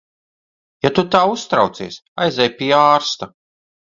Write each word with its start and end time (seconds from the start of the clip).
Ja 0.85 0.89
tu 0.99 1.03
tā 1.15 1.19
uztraucies, 1.33 1.99
aizej 2.27 2.49
pie 2.61 2.73
ārsta. 2.81 3.29